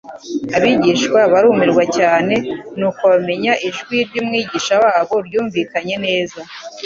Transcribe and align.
Abigishwa 0.57 1.19
barumirwa 1.31 1.83
cyane. 1.97 2.35
Nuko 2.77 3.01
bamenya 3.11 3.53
ijwi 3.67 3.97
ry'Umwigisha 4.07 4.75
wabo 4.83 5.15
ryumvikanye 5.27 5.95
neza, 6.05 6.39